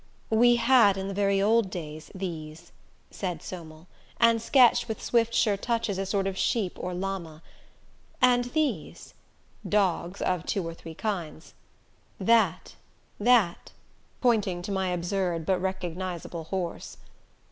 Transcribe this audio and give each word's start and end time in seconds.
"We 0.31 0.55
had, 0.55 0.97
in 0.97 1.09
the 1.09 1.13
very 1.13 1.39
old 1.39 1.69
days, 1.69 2.09
these," 2.15 2.71
said 3.11 3.43
Somel, 3.43 3.85
and 4.19 4.41
sketched 4.41 4.87
with 4.87 4.99
swift 4.99 5.31
sure 5.31 5.57
touches 5.57 5.99
a 5.99 6.07
sort 6.07 6.25
of 6.25 6.35
sheep 6.35 6.75
or 6.81 6.95
llama, 6.95 7.43
"and 8.19 8.45
these" 8.45 9.13
dogs, 9.69 10.19
of 10.19 10.43
two 10.47 10.67
or 10.67 10.73
three 10.73 10.95
kinds, 10.95 11.53
"that 12.19 12.73
that" 13.19 13.73
pointing 14.21 14.63
to 14.63 14.71
my 14.71 14.87
absurd 14.87 15.45
but 15.45 15.61
recognizable 15.61 16.45
horse. 16.45 16.97